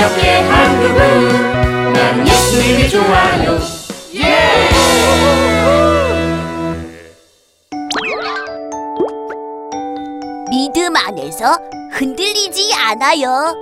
[0.00, 3.58] 기억해 한국은 난 예수님이 좋아요
[4.14, 4.68] 예!
[10.48, 11.58] 믿음 안에서
[11.92, 13.54] 흔들리지 않아요.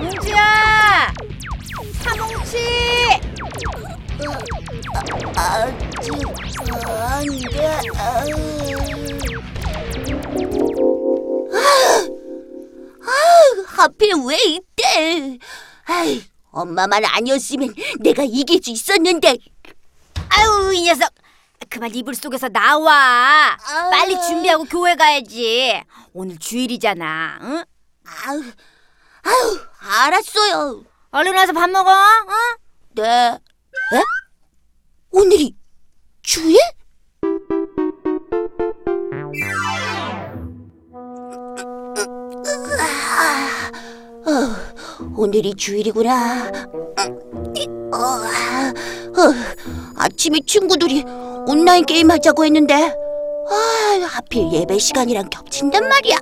[0.00, 1.12] 뭉치야!
[2.00, 2.58] 사뭉치!
[5.36, 5.66] 아,
[6.00, 6.10] 지,
[7.06, 7.66] 안 돼.
[7.98, 8.24] 아,
[13.84, 15.38] 하필 왜 이때?
[15.84, 19.36] 아이, 엄마만 아니었으면 내가 이길 수 있었는데.
[20.30, 21.12] 아유 이 녀석!
[21.68, 23.56] 그만 이불 속에서 나와!
[23.62, 23.90] 아우.
[23.90, 25.82] 빨리 준비하고 교회 가야지.
[26.14, 27.38] 오늘 주일이잖아.
[27.42, 27.64] 응?
[28.26, 28.42] 아유,
[29.22, 30.84] 아유, 알았어요.
[31.10, 31.90] 얼른 와서 밥 먹어.
[31.92, 32.56] 응?
[32.94, 33.38] 네.
[33.92, 34.02] 에?
[35.10, 35.54] 오늘이
[36.22, 36.58] 주일?
[45.24, 46.52] 오늘이 주일이구나.
[47.94, 49.34] 어, 어,
[49.96, 51.02] 아침에 친구들이
[51.46, 56.16] 온라인 게임 하자고 했는데 아, 하필 예배 시간이랑 겹친단 말이야.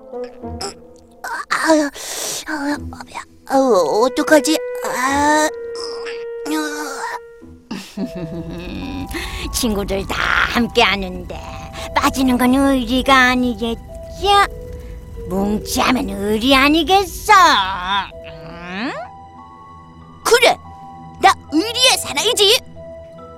[1.24, 1.90] 아, 아,
[2.46, 3.58] 아, 어,
[4.04, 4.56] 어떡하지?
[4.86, 5.48] 아,
[6.48, 6.52] 어,
[9.52, 10.14] 친구들 다
[10.54, 11.40] 함께 하는데
[11.96, 13.82] 빠지는 건 의리가 아니겠죠?
[15.28, 17.32] 뭉치하면 의리 아니겠어?
[22.22, 22.60] 살아야지.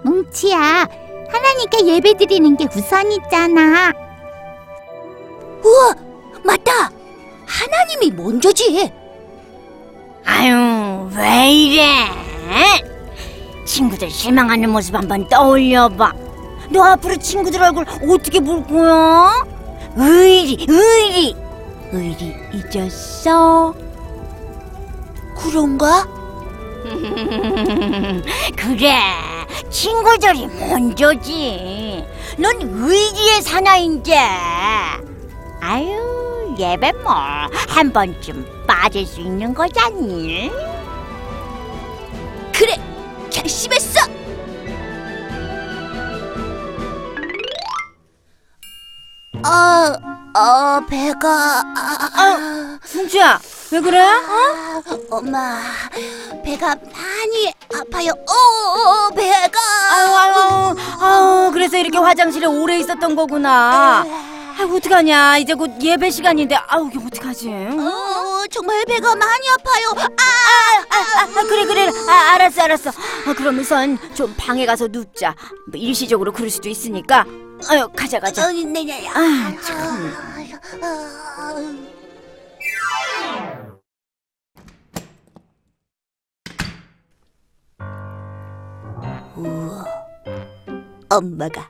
[0.03, 0.87] 뭉치야,
[1.31, 3.93] 하나님께 예배 드리는 게 우선이잖아.
[5.65, 5.95] 우와,
[6.45, 6.91] 맞다.
[7.47, 8.93] 하나님이 먼저지.
[10.27, 11.85] 아유 왜 이래?
[13.67, 16.13] 친구들 실망하는 모습 한번 떠올려봐.
[16.71, 19.45] 너 앞으로 친구들 얼굴 어떻게 볼 거야?
[19.97, 21.37] 의리, 의리,
[21.93, 23.75] 의리 잊었어?
[25.37, 26.07] 그런가?
[28.57, 28.99] 그래,
[29.71, 32.05] 친구들이 먼저지.
[32.39, 34.19] 넌 의리의 사나인데.
[35.61, 37.45] 아유, 예배 뭐
[37.75, 40.49] 한 번쯤 빠질 수 있는 거잖니.
[42.53, 42.77] 그래,
[43.33, 43.99] 결심했어.
[49.43, 49.93] 아,
[50.35, 51.29] 아 배가.
[51.29, 53.41] 아, 아, 뭉치야,
[53.71, 53.99] 왜 그래?
[54.01, 54.83] 어?
[55.11, 55.59] 엄마,
[56.45, 58.13] 배가 많이 아파요.
[58.29, 59.59] 어, 배가.
[59.91, 64.05] 아유, 아유, 아유, 그래서 이렇게 화장실에 오래 있었던 거구나.
[64.59, 65.39] 아유, 어떡하냐.
[65.39, 67.49] 이제 곧 예배 시간인데, 아우, 이게 어떡하지?
[67.49, 67.81] 응?
[67.81, 69.95] 어, 정말 배가 많이 아파요.
[69.97, 71.91] 아, 아, 아, 그래, 그래.
[72.09, 72.91] 아, 알았어, 알았어.
[72.91, 75.35] 아, 그러면선 좀 방에 가서 눕자.
[75.69, 77.25] 뭐 일시적으로 그럴 수도 있으니까.
[77.69, 78.47] 아유, 가자, 가자.
[78.47, 79.09] 어, 네, 네.
[79.09, 80.15] 아, 참.
[80.83, 81.94] 아,
[89.45, 89.85] 우와,
[91.11, 91.69] 엄마가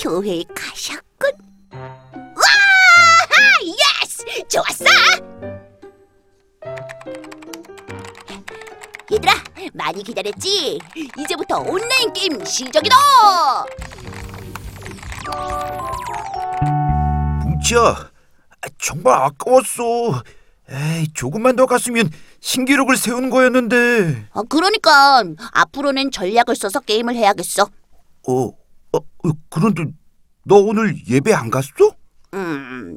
[0.00, 1.30] 교회에 가셨군.
[1.72, 2.42] 와,
[4.02, 4.84] yes, 좋았어.
[9.12, 9.32] 얘들아,
[9.74, 10.78] 많이 기다렸지?
[11.18, 12.96] 이제부터 온라인 게임 시작이다.
[17.44, 20.22] 뭉치야, 아, 정말 아까웠어.
[20.70, 22.08] 에이, 조금만 더 갔으면
[22.40, 24.28] 신기록을 세우는 거였는데.
[24.32, 25.22] 아, 그러니까
[25.52, 27.64] 앞으로는 전략을 써서 게임을 해야겠어.
[28.28, 28.52] 어, 어,
[28.96, 29.84] 어, 그런데
[30.44, 31.68] 너 오늘 예배 안 갔어?
[32.34, 32.96] 음,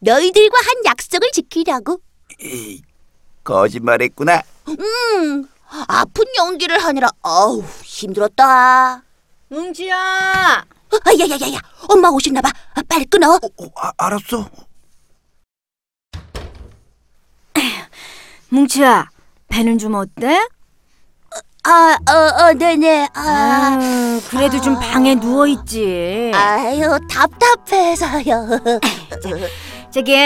[0.00, 2.00] 너희들과 한 약속을 지키려고.
[2.40, 2.82] 에이,
[3.42, 4.42] 거짓말했구나.
[4.68, 5.44] 음,
[5.88, 9.02] 아픈 연기를 하느라 어우 힘들었다.
[9.48, 9.96] 뭉치야!
[9.96, 11.58] 아, 야야야야,
[11.88, 12.50] 엄마 오셨나 봐.
[12.74, 13.34] 아, 빨리 끊어.
[13.34, 14.48] 어, 어, 아, 알았어.
[18.50, 19.08] 뭉치야,
[19.48, 20.46] 배는 좀 어때?
[21.64, 23.08] 아, 어, 어, 네네.
[23.14, 26.32] 아, 아, 그래도 좀 방에 누워 있지.
[26.34, 28.46] 아유 답답해서요.
[29.90, 30.16] 저기,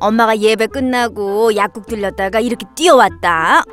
[0.00, 3.64] 엄마가 예배 끝나고 약국 들렸다가 이렇게 뛰어왔다.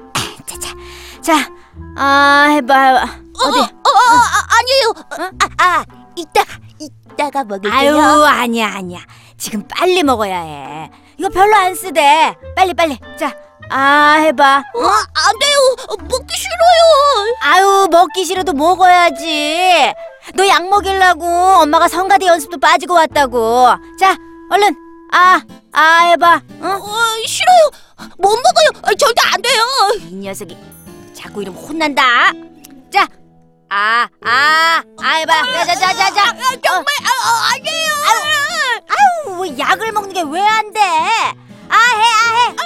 [0.46, 0.76] 자 자,
[1.22, 1.50] 자,
[1.98, 3.04] 아, 해봐.
[3.42, 3.60] 어디?
[3.60, 5.32] 어, 어, 아, 아니에요.
[5.58, 5.86] 아, 아,
[6.16, 7.72] 이따가 이따가 먹을게요.
[7.74, 9.00] 아유, 아니야, 아니야.
[9.38, 10.92] 지금 빨리 먹어야 해.
[11.18, 12.36] 이거 별로 안 쓰대.
[12.56, 12.98] 빨리, 빨리.
[13.18, 13.34] 자,
[13.70, 14.64] 아, 해봐.
[14.76, 15.76] 어, 안 돼요.
[15.90, 17.36] 어, 먹기 싫어요.
[17.42, 19.94] 아유, 먹기 싫어도 먹어야지.
[20.36, 23.68] 너 약 먹이려고 엄마가 성가대 연습도 빠지고 왔다고.
[24.00, 24.16] 자,
[24.52, 24.76] 얼른.
[25.12, 25.42] 아,
[25.74, 26.42] 아, 해봐.
[26.62, 26.66] 응?
[26.72, 26.88] 어,
[27.26, 27.70] 싫어요.
[28.18, 28.70] 못 먹어요.
[28.84, 29.64] 아, 절대 안 돼요.
[30.10, 30.58] 이 녀석이
[31.16, 32.32] 자꾸 이러면 혼난다.
[32.94, 33.08] 자,
[33.70, 35.34] 아, 아, 아, 해봐.
[35.44, 36.34] 자, 자, 자, 자, 자.
[36.64, 37.90] 정말 아, 아, 아니에요.
[38.90, 40.80] 아유 왜 약을 먹는 게 왜 안 돼?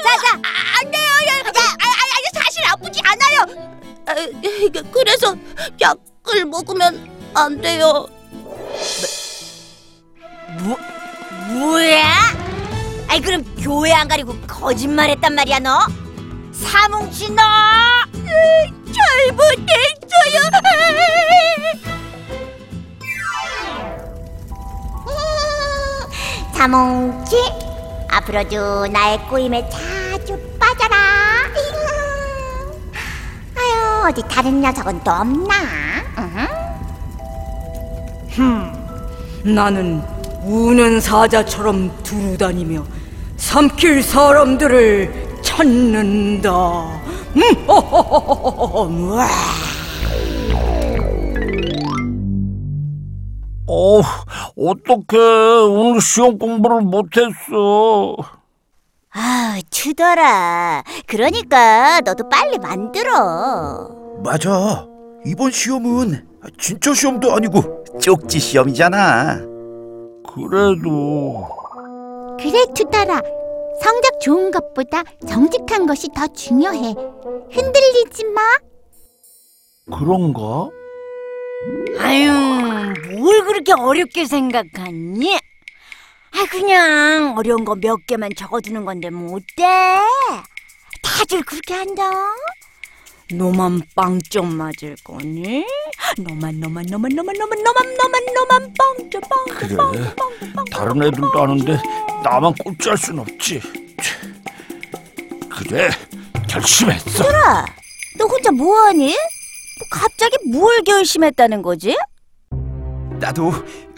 [0.04, 0.34] 자자.
[0.36, 1.04] 안 돼요.
[1.28, 3.72] 야, 야, 아, 아, 아, 사실 아프지 않아요.
[4.06, 4.14] 아,
[4.92, 5.36] 그래서
[5.82, 8.08] 약을 먹으면 안 돼요.
[10.60, 10.78] 뭐
[11.50, 12.04] 뭐야?
[13.08, 15.88] 아이 그럼 교회 안 가리고 거짓말했단 말이야 너?
[16.52, 17.42] 사뭉치 너.
[26.56, 27.36] 자몽치
[28.10, 30.96] 앞으로도 나의 꼬임에 자주 빠져라
[33.56, 35.54] 아유 어디 다른 녀석은 또 없나
[39.44, 40.02] 나는
[40.44, 42.84] 우는 사자처럼 두루다니며
[43.38, 46.50] 삼킬 사람들을 찾는다.
[47.36, 47.42] 음,
[48.90, 49.28] 우와.
[53.68, 54.02] 어,
[54.58, 55.18] 어떡해.
[55.70, 58.16] 오늘 시험 공부를 못했어.
[59.16, 60.84] 아 투더라.
[61.08, 63.90] 그러니까 너도 빨리 만들어.
[64.24, 64.88] 맞아.
[65.26, 66.28] 이번 시험은
[66.60, 69.36] 진짜 시험도 아니고 쪽지 시험이잖아.
[70.34, 71.48] 그래도
[72.40, 73.22] 그래 투다라
[73.82, 76.96] 성적 좋은 것보다 정직한 것이 더 중요해
[77.52, 78.42] 흔들리지 마
[79.96, 80.70] 그런가?
[82.00, 82.32] 아유
[83.20, 85.38] 뭘 그렇게 어렵게 생각하니?
[86.36, 89.64] 아 그냥 어려운 거 몇 개만 적어두는 건데 뭐 어때?
[91.02, 92.04] 다들 그렇게 한다.
[93.32, 95.66] 너만 빵점 맞을 거니?
[96.18, 99.76] 너만 너만 너만 너만 너만 너만 너만 너만 빵점 빵점 그래.
[99.76, 101.78] 빵점 빵점 빵점 다른 애들도 하는데
[102.24, 103.62] 나만 꼴찌할 순 없지.
[105.50, 105.90] 그래,
[106.50, 107.26] 결심했어.
[107.26, 107.66] 야,
[108.18, 109.08] 너 혼자 뭐하니?
[109.80, 111.96] 뭐 갑자기 뭘 결심했다는 거지?
[113.20, 113.52] 나도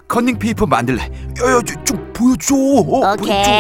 [0.08, 1.04] 컨닝 페이퍼 만들래.
[1.42, 2.56] 야야, 좀, 좀 보여줘.
[2.56, 3.28] 어, 오케이.
[3.28, 3.52] 보여줘.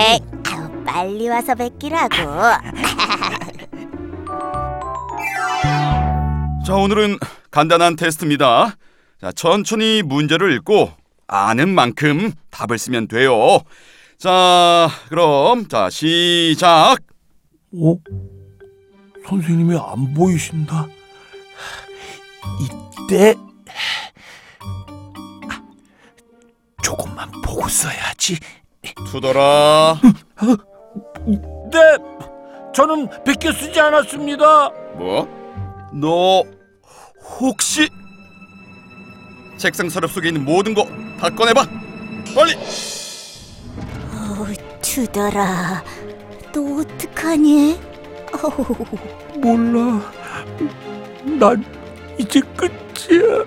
[0.51, 2.15] 아우 빨리 와서 베끼라고.
[6.65, 7.17] 자, 오늘은
[7.51, 8.75] 간단한 테스트입니다.
[9.21, 10.91] 자, 천천히 문제를 읽고
[11.27, 13.59] 아는 만큼 답을 쓰면 돼요.
[14.17, 16.97] 자, 그럼 자, 시작.
[17.73, 17.95] 어?
[19.27, 20.87] 선생님이 안 보이신다.
[23.09, 23.35] 이때
[26.89, 28.37] 조금만 보고 써야지.
[29.09, 29.99] 투더라.
[31.25, 31.79] 네,
[32.75, 34.69] 저는 베껴 쓰지 않았습니다.
[34.95, 35.27] 뭐?
[35.91, 36.43] 너
[37.39, 37.89] 혹시
[39.57, 40.83] 책상 서랍 속에 있는 모든 거
[41.19, 41.65] 다 꺼내봐.
[42.35, 42.53] 빨리.
[44.13, 45.83] 어우 투더라.
[46.53, 47.79] 너 어떡하니?
[48.43, 48.75] 어우.
[49.39, 50.11] 몰라.
[51.23, 51.65] 난
[52.19, 53.43] 이제 끝이야.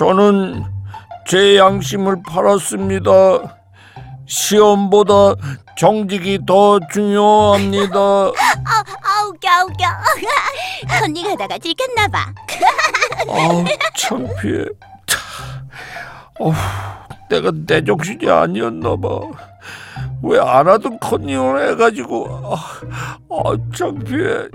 [0.00, 0.64] 저는
[1.26, 3.12] 제 양심을 팔았습니다.
[4.24, 5.34] 시험보다
[5.76, 7.98] 정직이 더 중요합니다.
[7.98, 9.86] 아 웃겨 아, 웃겨.
[11.00, 12.32] 컨닝하다가 들켰나 봐.
[13.28, 13.62] 아우
[13.94, 14.64] 창피해.
[16.38, 16.54] 어후,
[17.28, 19.20] 내가 내 정신이 아니었나 봐.
[20.22, 24.48] 왜 안 하던 컨닝을 해가지고 아, 아 창피해.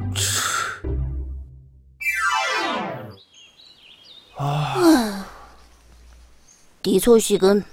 [6.85, 7.63] 네 소식은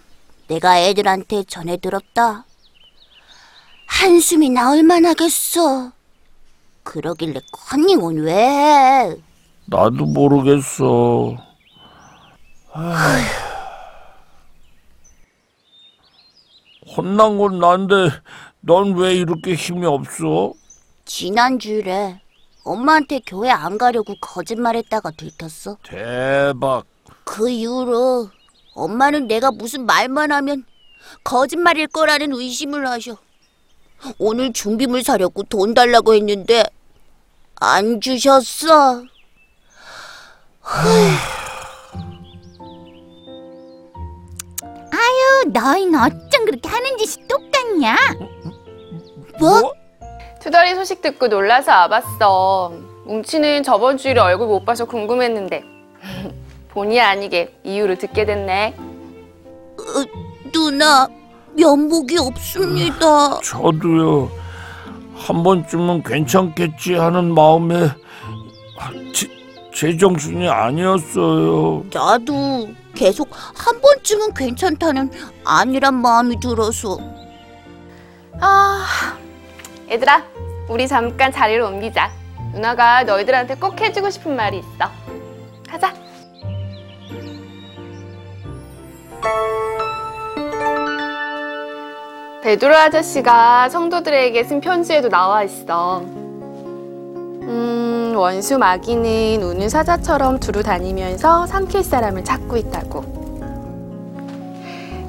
[0.49, 2.47] 내가 애들한테 전해 들었다.
[3.87, 5.93] 한숨이 나올 만하겠어.
[6.83, 9.17] 그러길래 컨닝은 왜 해?
[9.67, 11.37] 나도 모르겠어.
[16.97, 17.95] 혼난 건 난데
[18.61, 20.55] 넌 왜 이렇게 힘이 없어?
[21.05, 22.19] 지난주에
[22.65, 25.77] 엄마한테 교회 안 가려고 거짓말했다가 들켰어.
[25.83, 26.85] 대박.
[27.25, 28.31] 그 이후로
[28.75, 30.65] 엄마는 내가 무슨 말만 하면
[31.25, 33.17] 거짓말일 거라는 의심을 하셔.
[34.19, 36.65] 오늘 준비물 사려고 돈 달라고 했는데
[37.61, 39.03] 안 주셨어.
[44.93, 47.97] 아유 너희는 어쩜 그렇게 하는 짓이 똑같냐
[49.41, 49.73] 뭐?
[50.41, 52.73] 투덜이 소식 듣고 놀라서 와봤어.
[53.07, 55.63] 뭉치는 저번 주일에 얼굴 못 봐서 궁금했는데
[56.73, 58.75] 본의 아니게 이유를 듣게 됐네.
[60.53, 61.07] 누나
[61.55, 63.41] 면목이 없습니다.
[63.41, 64.31] 저도요.
[65.15, 67.91] 한 번쯤은 괜찮겠지 하는 마음에
[68.79, 69.29] 아, 제,
[69.73, 71.85] 제 정신이 아니었어요.
[71.93, 75.11] 나도 계속 한 번쯤은 괜찮다는
[75.45, 76.99] 아니란 마음이 들어서
[78.41, 78.87] 아,
[79.91, 80.25] 얘들아,
[80.69, 82.11] 우리 잠깐 자리를 옮기자.
[82.55, 84.91] 누나가 너희들한테 꼭 해주고 싶은 말이 있어.
[85.69, 85.95] 가자.
[92.43, 96.03] 베드로 아저씨가 성도들에게 쓴 편지에도 나와 있어.
[97.43, 103.23] 음, 원수 마귀는 우는 사자처럼 두루 다니면서 삼킬 사람을 찾고 있다고.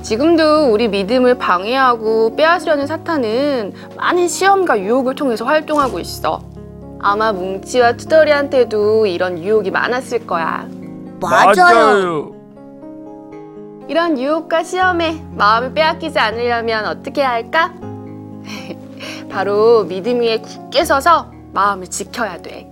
[0.04, 6.42] 지금도 우리 믿음을 방해하고 빼앗으려는 사탄은 많은 시험과 유혹을 통해서 활동하고 있어.
[7.00, 10.68] 아마 뭉치와 투덜이한테도 이런 유혹이 많았을 거야.
[11.20, 12.33] 맞아요.
[13.94, 17.72] 이런 유혹과 시험에 마음을 빼앗기지 않으려면 어떻게 해야 할까?
[19.30, 22.68] 바로 믿음 위에 굳게 서서 마음을 지켜야 돼.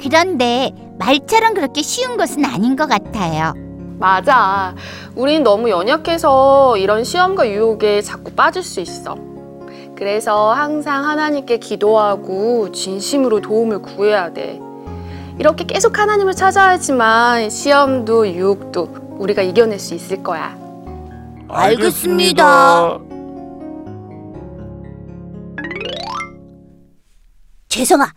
[0.00, 3.52] 그런데 말처럼 그렇게 쉬운 것은 아닌 것 같아요.
[3.98, 4.74] 맞아.
[5.14, 9.18] 우린 너무 연약해서 이런 시험과 유혹에 자꾸 빠질 수 있어.
[9.96, 14.62] 그래서 항상 하나님께 기도하고 진심으로 도움을 구해야 돼.
[15.38, 20.56] 이렇게 계속 하나님을 찾아야지만 시험도 유혹도 우리가 이겨낼 수 있을 거야.
[21.48, 22.98] 알겠습니다.
[27.68, 28.12] 재성아,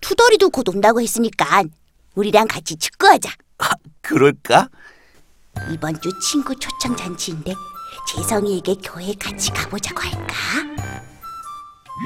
[0.00, 1.62] 투덜이도 곧 온다고 했으니까
[2.14, 3.30] 우리랑 같이 축구하자.
[4.00, 4.68] 그럴까?
[5.70, 7.54] 이번 주 친구 초청 잔치인데
[8.08, 10.34] 재성이에게 교회 같이 가보자고 할까?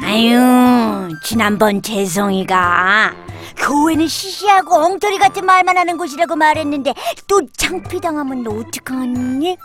[0.04, 3.12] 아유, 지난번 재성이가
[3.56, 6.94] 교회는 시시하고 엉터리 같은 말만 하는 곳이라고 말했는데
[7.26, 9.56] 또 창피당하면 너 어떡하니?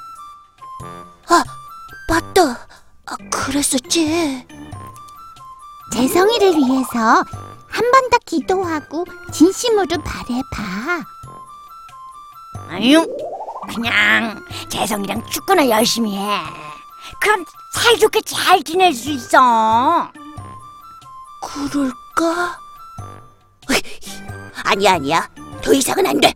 [2.07, 2.67] 맞다.
[3.07, 4.45] 아, 그랬었지.
[5.91, 7.23] 재성이를 위해서
[7.67, 11.03] 한 번 더 기도하고 진심으로 바래봐.
[12.69, 13.05] 아유,
[13.73, 16.39] 그냥 재성이랑 축구나 열심히 해.
[17.19, 17.43] 그럼
[17.75, 20.11] 사이좋게 잘 지낼 수 있어.
[21.41, 22.59] 그럴까?
[24.63, 25.29] 아니야, 아니야.
[25.61, 26.33] 더 이상은 안 돼.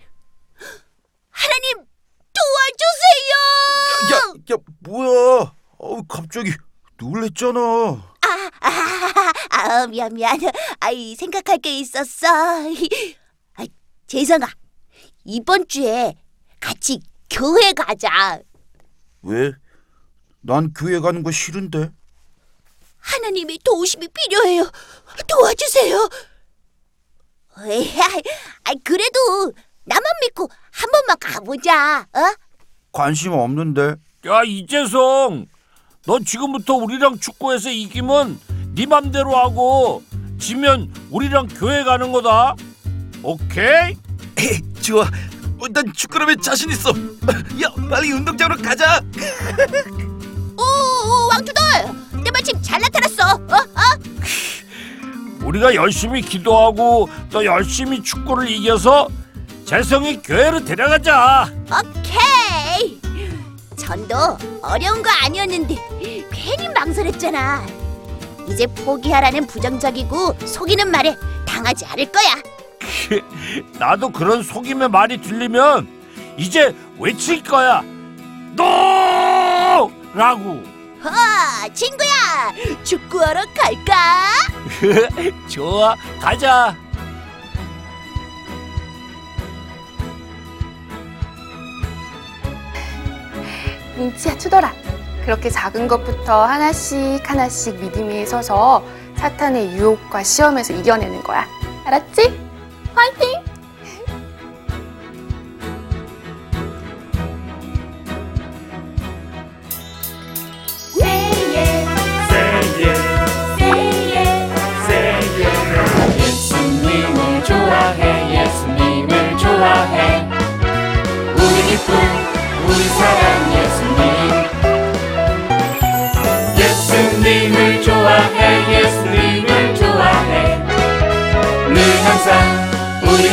[1.29, 1.77] 하나님
[2.35, 4.11] 도와주세요.
[4.11, 5.53] 야, 야, 뭐야?
[5.77, 6.51] 어, 갑자기
[6.97, 7.59] 놀랬잖아.
[8.61, 10.37] 아, 아, 미안, 미안.
[10.81, 12.27] 아이, 생각할 게 있었어.
[12.27, 13.65] 아,
[14.07, 14.47] 재성아,
[15.23, 16.15] 이번 주에
[16.59, 18.39] 같이 교회 가자.
[19.21, 19.53] 왜?
[20.41, 21.89] 난 교회 가는 거 싫은데.
[22.99, 24.69] 하나님의 도우심이 필요해요.
[25.27, 26.09] 도와주세요.
[27.65, 27.93] 에이,
[28.63, 29.53] 아, 그래도
[29.83, 32.01] 나만 믿고 한 번만 가보자.
[32.13, 32.19] 어?
[32.91, 33.95] 관심 없는데.
[34.27, 35.45] 야 이재성,
[36.05, 38.39] 너 지금부터 우리랑 축구해서 이기면
[38.75, 40.03] 네 맘대로 하고
[40.39, 42.55] 지면 우리랑 교회 가는 거다.
[43.23, 43.97] 오케이?
[44.81, 45.03] 좋아.
[45.59, 46.89] 어, 난 축구라면 자신 있어.
[47.61, 49.01] 야, 빨리 운동장으로 가자.
[51.27, 53.35] 왕투돌, 내 마침 잘 나타났어.
[53.35, 53.55] 어?
[53.55, 55.45] 어?
[55.45, 59.07] 우리가 열심히 기도하고 또 열심히 축구를 이겨서
[59.65, 61.49] 재성이 교회로 데려가자.
[61.65, 62.99] 오케이.
[63.77, 64.15] 전도
[64.61, 65.75] 어려운 거 아니었는데
[66.31, 67.65] 괜히 망설였잖아.
[68.47, 71.15] 이제 포기하라는 부정적이고 속이는 말에
[71.47, 72.35] 당하지 않을 거야.
[73.79, 75.87] 나도 그런 속임의 말이 들리면
[76.37, 77.83] 이제 외칠 거야.
[78.55, 79.91] 노!
[80.13, 80.63] 라고.
[81.03, 82.51] 아, 친구야,
[82.83, 84.29] 축구하러 갈까?
[85.47, 86.75] 좋아, 가자.
[93.97, 94.71] 뭉치야 투덜아.
[95.23, 98.83] 그렇게 작은 것부터 하나씩 하나씩 믿음 위에 서서
[99.17, 101.45] 사탄의 유혹과 시험에서 이겨내는 거야.
[101.85, 102.48] 알았지?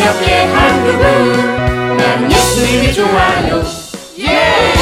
[0.07, 1.97] 우리 옆에 한 그분.
[1.97, 3.65] 난 예수님이 좋아요.
[4.21, 4.76] 예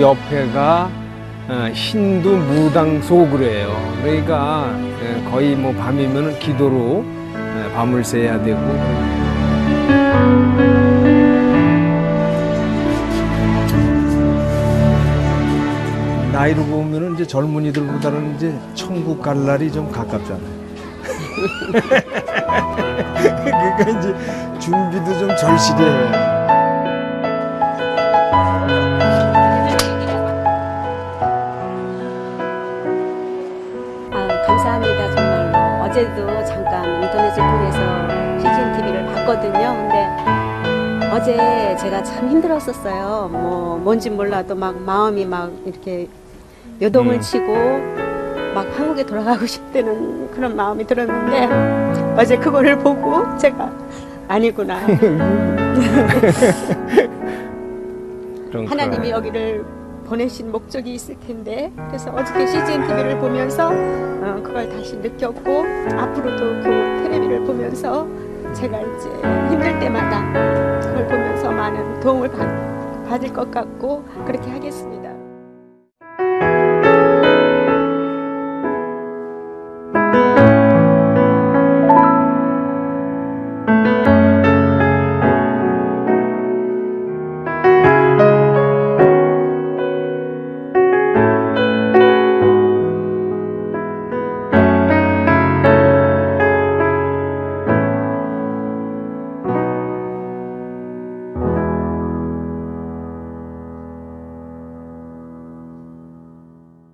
[0.00, 0.90] 옆에가
[1.48, 3.68] 어, 힌두 무당 소그래요.
[4.02, 8.58] 그러니까 예, 거의 뭐 밤이면 기도로 예, 밤을 새야 되고.
[16.32, 20.54] 나이로 보면은 이제 젊은이들보다는 이제 천국 갈 날이 좀 가깝잖아요.
[23.14, 24.14] 그러니까 이제
[24.58, 26.33] 준비도 좀 절실해요.
[39.24, 39.52] 봤거든요.
[39.52, 40.06] 근데
[41.10, 43.28] 어제 제가 참 힘들었었어요.
[43.32, 46.08] 뭐 뭔지 몰라도 막 마음이 막 이렇게
[46.80, 47.20] 요동을 음.
[47.20, 47.54] 치고
[48.54, 53.72] 막 한국에 돌아가고 싶다는 그런 마음이 들었는데 어제 그거를 보고 제가
[54.28, 54.78] 아니구나.
[58.68, 59.10] 하나님이.
[59.10, 59.64] 여기를
[60.06, 65.64] 보내신 목적이 있을 텐데 그래서 어저께 CGN TV를 보면서 어, 그걸 다시 느꼈고
[65.98, 68.06] 앞으로도 그 텔레비를 보면서
[68.54, 69.10] 제가 이제
[69.50, 75.23] 힘들 때마다 그걸 보면서 많은 도움을 받, 받을 것 같고 그렇게 하겠습니다.